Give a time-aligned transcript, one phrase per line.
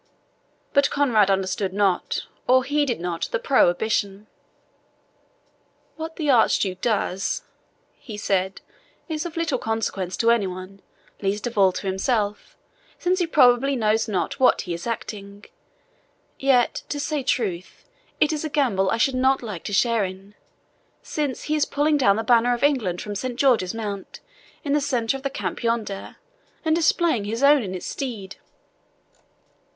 [0.73, 4.25] But Conrade understood not, or heeded not, the prohibition.
[5.95, 7.43] "What the Archduke does,"
[7.99, 8.61] he said,
[9.07, 10.81] "is of little consequence to any one,
[11.21, 12.57] least of all to himself,
[12.97, 15.45] since he probably knows not what he is acting;
[16.39, 17.85] yet, to say truth,
[18.19, 20.33] it is a gambol I should not like to share in,
[21.03, 24.19] since he is pulling down the banner of England from Saint George's Mount,
[24.63, 26.15] in the centre of the camp yonder,
[26.65, 28.37] and displaying his own in its stead."